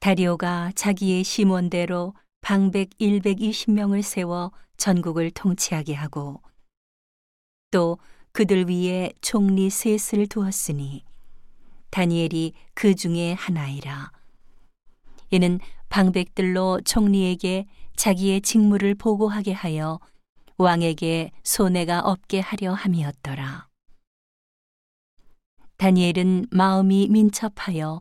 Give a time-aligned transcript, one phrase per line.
[0.00, 6.40] 다리오가 자기의 심원대로 방백 120명을 세워 전국을 통치하게 하고
[7.70, 7.98] 또
[8.32, 11.04] 그들 위에 총리 셋을 두었으니
[11.90, 14.10] 다니엘이 그 중에 하나이라.
[15.32, 15.60] 이는
[15.90, 20.00] 방백들로 총리에게 자기의 직무를 보고하게 하여
[20.56, 23.68] 왕에게 손해가 없게 하려 함이었더라.
[25.76, 28.00] 다니엘은 마음이 민첩하여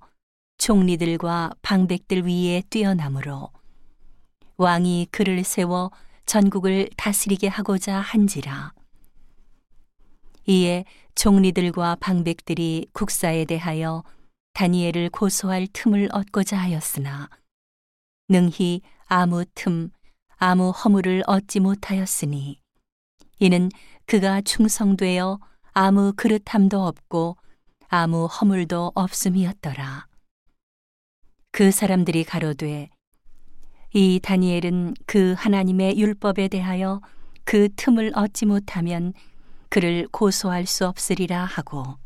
[0.59, 3.49] 총리들과 방백들 위에 뛰어나므로
[4.57, 5.89] 왕이 그를 세워
[6.25, 8.73] 전국을 다스리게 하고자 한지라.
[10.45, 10.83] 이에
[11.15, 14.03] 총리들과 방백들이 국사에 대하여
[14.53, 17.29] 다니엘을 고소할 틈을 얻고자 하였으나
[18.27, 19.91] 능히 아무 틈,
[20.35, 22.59] 아무 허물을 얻지 못하였으니
[23.39, 23.69] 이는
[24.05, 25.39] 그가 충성되어
[25.71, 27.37] 아무 그릇함도 없고
[27.87, 30.08] 아무 허물도 없음이었더라.
[31.51, 32.89] 그 사람들이 가로되
[33.93, 37.01] 이 다니엘은 그 하나님의 율법에 대하여
[37.43, 39.13] 그 틈을 얻지 못하면
[39.69, 41.97] 그를 고소할 수 없으리라 하고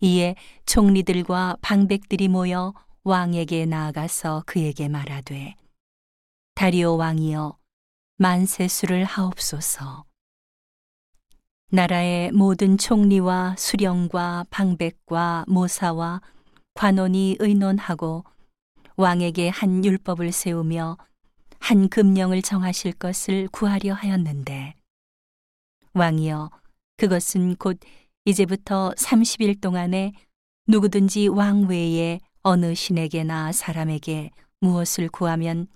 [0.00, 0.34] 이에
[0.66, 5.54] 총리들과 방백들이 모여 왕에게 나아가서 그에게 말하되
[6.54, 7.56] 다리오 왕이여
[8.16, 10.04] 만세수를 하옵소서.
[11.70, 16.20] 나라의 모든 총리와 수령과 방백과 모사와
[16.74, 18.24] 관원이 의논하고
[18.96, 20.96] 왕에게 한 율법을 세우며
[21.58, 24.74] 한 금령을 정하실 것을 구하려 하였는데
[25.94, 26.50] 왕이여
[26.96, 27.78] 그것은 곧
[28.24, 30.12] 이제부터 30일 동안에
[30.66, 35.66] 누구든지 왕 외에 어느 신에게나 사람에게 무엇을 구하면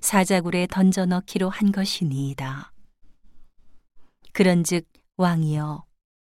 [0.00, 2.72] 사자굴에 던져 넣기로 한 것이니이다.
[4.32, 4.86] 그런즉
[5.16, 5.84] 왕이여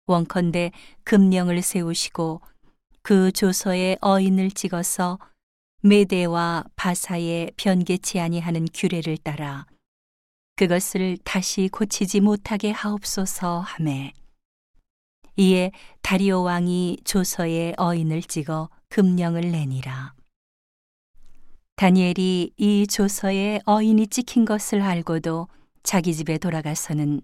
[0.06, 0.72] 원컨대
[1.04, 2.42] 금령을 세우시고
[3.02, 5.18] 그 조서에 어인을 찍어서
[5.82, 9.66] 메대와 바사에 변개치 아니하는 규례를 따라
[10.56, 14.14] 그것을 다시 고치지 못하게 하옵소서 하매
[15.40, 20.14] 이에 다리오 왕이 조서에 어인을 찍어 금령을 내니라.
[21.76, 25.48] 다니엘이 이 조서에 어인이 찍힌 것을 알고도
[25.84, 27.22] 자기 집에 돌아가서는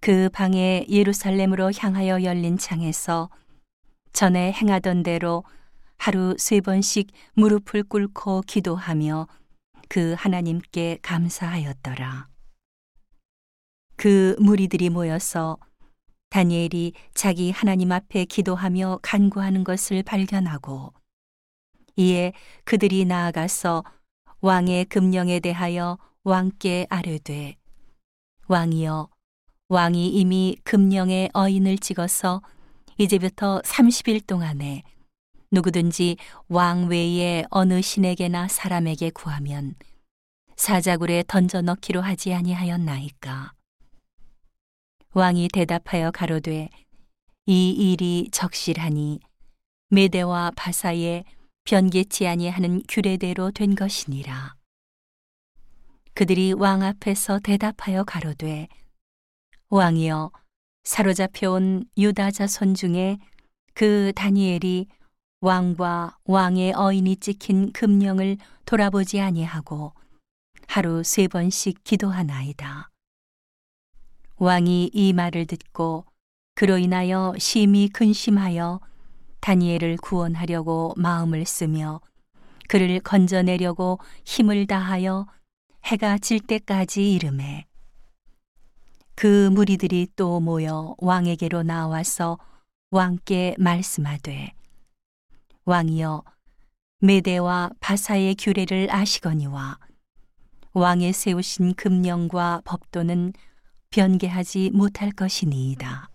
[0.00, 3.30] 그 방에 예루살렘으로 향하여 열린 창에서
[4.12, 5.42] 전에 행하던 대로
[5.98, 9.26] 하루 세 번씩 무릎을 꿇고 기도하며
[9.88, 12.28] 그 하나님께 감사하였더라.
[13.96, 15.58] 그 무리들이 모여서
[16.30, 20.92] 다니엘이 자기 하나님 앞에 기도하며 간구하는 것을 발견하고
[21.96, 22.32] 이에
[22.64, 23.82] 그들이 나아가서
[24.40, 27.56] 왕의 금령에 대하여 왕께 아뢰되
[28.46, 29.08] 왕이여
[29.68, 32.40] 왕이 이미 금령의 어인을 찍어서
[32.98, 34.84] 이제부터 30일 동안에
[35.50, 36.16] 누구든지
[36.48, 39.74] 왕 외에 어느 신에게나 사람에게 구하면
[40.56, 43.52] 사자굴에 던져 넣기로 하지 아니하였나이까
[45.14, 46.68] 왕이 대답하여 가로되
[47.46, 49.20] 이 일이 적실하니
[49.88, 51.24] 메대와 바사에
[51.64, 54.54] 변개치 아니하는 규례대로 된 것이니라.
[56.12, 58.68] 그들이 왕 앞에서 대답하여 가로되
[59.70, 60.30] 왕이여
[60.84, 63.18] 사로잡혀온 유다 자손 중에
[63.72, 64.88] 그 다니엘이
[65.40, 69.92] 왕과 왕의 어인이 찍힌 금령을 돌아보지 아니하고
[70.66, 72.90] 하루 세 번씩 기도하나이다.
[74.38, 76.04] 왕이 이 말을 듣고
[76.56, 78.80] 그로 인하여 심히 근심하여
[79.38, 82.00] 다니엘을 구원하려고 마음을 쓰며
[82.68, 85.28] 그를 건져내려고 힘을 다하여
[85.84, 87.64] 해가 질 때까지 이름해
[89.14, 92.38] 그 무리들이 또 모여 왕에게로 나와서
[92.90, 94.57] 왕께 말씀하되
[95.68, 96.24] 왕이여
[97.00, 99.78] 메대와 바사의 규례를 아시거니와
[100.72, 103.34] 왕의 세우신 금령과 법도는
[103.90, 106.08] 변개하지 못할 것이니이다.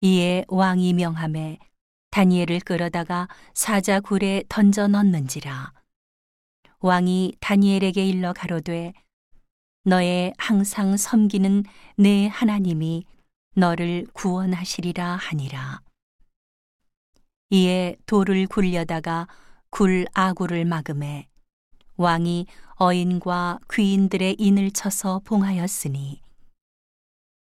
[0.00, 1.58] 이에 왕이 명함에
[2.12, 5.74] 다니엘을 끌어다가 사자굴에 던져 넣는지라.
[6.80, 8.94] 왕이 다니엘에게 일러 가로되
[9.84, 11.64] 너의 항상 섬기는
[11.98, 13.04] 내 하나님이
[13.54, 15.85] 너를 구원하시리라 하니라.
[17.50, 19.28] 이에 돌을 굴려다가
[19.70, 21.28] 굴 아구를 막음에
[21.96, 26.20] 왕이 어인과 귀인들의 인을 쳐서 봉하였으니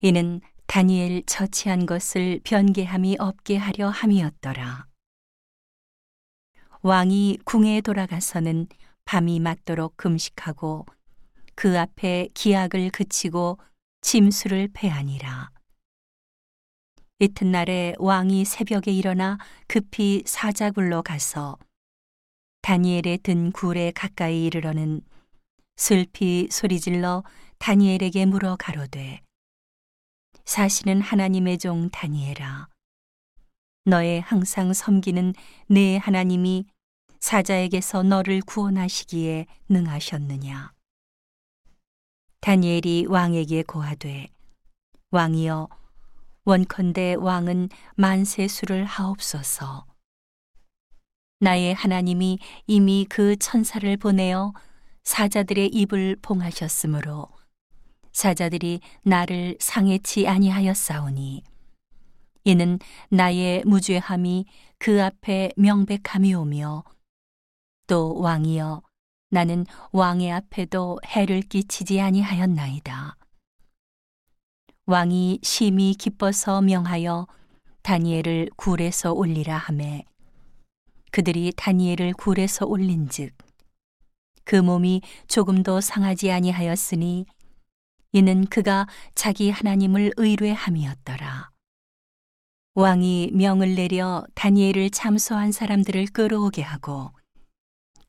[0.01, 4.85] 이는 다니엘 처치한 것을 변개함이 없게 하려 함이었더라.
[6.81, 8.67] 왕이 궁에 돌아가서는
[9.05, 10.85] 밤이 맞도록 금식하고
[11.55, 13.57] 그 앞에 기약을 그치고
[14.01, 15.54] 짐수를 패하니라.
[17.19, 21.57] 이튿날에 왕이 새벽에 일어나 급히 사자굴로 가서
[22.61, 25.01] 다니엘의 든 굴에 가까이 이르러는
[25.77, 27.23] 슬피 소리질러
[27.59, 29.21] 다니엘에게 물어 가로되
[30.43, 32.67] 사실은 하나님의 종 다니엘아
[33.85, 35.33] 너의 항상 섬기는
[35.67, 36.65] 내 하나님이
[37.21, 40.73] 사자에게서 너를 구원하시기에 능하셨느냐?
[42.41, 44.27] 다니엘이 왕에게 고하되
[45.11, 45.84] 왕이여
[46.45, 49.85] 원컨대 왕은 만세 수를 하옵소서
[51.39, 54.53] 나의 하나님이 이미 그 천사를 보내어
[55.03, 57.27] 사자들의 입을 봉하셨으므로
[58.11, 61.43] 사자들이 나를 상해치 아니하였사오니
[62.45, 64.45] 이는 나의 무죄함이
[64.77, 66.83] 그 앞에 명백함이 오며
[67.87, 68.83] 또 왕이여
[69.31, 73.17] 나는 왕의 앞에도 해를 끼치지 아니하였나이다.
[74.87, 77.25] 왕이 심히 기뻐서 명하여
[77.81, 80.03] 다니엘을 굴에서 올리라 하매
[81.11, 83.35] 그들이 다니엘을 굴에서 올린즉
[84.43, 87.25] 그 몸이 조금도 상하지 아니하였으니
[88.11, 88.85] 이는 그가
[89.15, 91.49] 자기 하나님을 의뢰함이었더라.
[92.75, 97.11] 왕이 명을 내려 다니엘을 참소한 사람들을 끌어오게 하고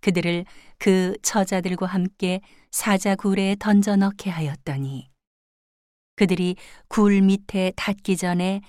[0.03, 0.45] 그들을
[0.77, 5.16] 그 처자들과 함께 사자굴에 던져 넣게 하였더니
[6.17, 6.57] 그들이
[6.89, 8.63] 굴 밑에 닿기 전에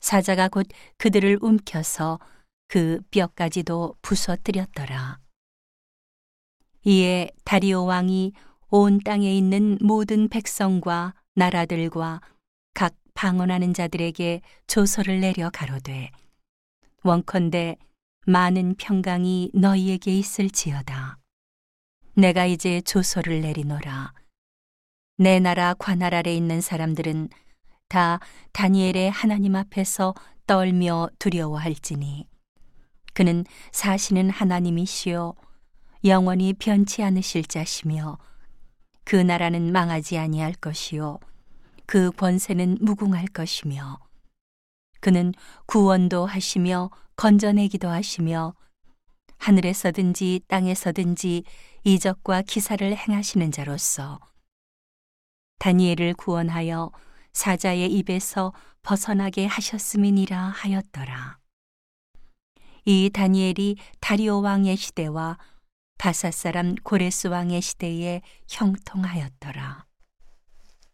[0.00, 0.66] 사자가 곧
[0.98, 2.18] 그들을 움켜서
[2.68, 5.18] 그 뼈까지도 부서뜨렸더라.
[6.84, 8.32] 이에 다리오 왕이
[8.70, 12.20] 온 땅에 있는 모든 백성과 나라들과
[12.74, 16.10] 각 방언하는 자들에게 조서를 내려 가로되
[17.02, 17.76] 원컨대
[18.26, 21.18] 많은 평강이 너희에게 있을지어다.
[22.14, 24.12] 내가 이제 조서를 내리노라.
[25.20, 27.30] 내 나라 관할 아래 있는 사람들은
[27.88, 28.20] 다
[28.52, 30.14] 다니엘의 하나님 앞에서
[30.46, 32.28] 떨며 두려워할지니.
[33.14, 35.34] 그는 사시는 하나님이시요
[36.04, 38.18] 영원히 변치 않으실 자시며
[39.02, 41.18] 그 나라는 망하지 아니할 것이요
[41.84, 43.98] 그 권세는 무궁할 것이며
[45.00, 45.34] 그는
[45.66, 48.54] 구원도 하시며 건져내기도 하시며
[49.38, 51.42] 하늘에서든지 땅에서든지
[51.82, 54.20] 이적과 기사를 행하시는 자로서
[55.58, 56.90] 다니엘을 구원하여
[57.32, 58.52] 사자의 입에서
[58.82, 61.38] 벗어나게 하셨음이니라 하였더라.
[62.84, 65.38] 이 다니엘이 다리오 왕의 시대와
[65.98, 69.87] 바사 사람 고레스 왕의 시대에 형통하였더라.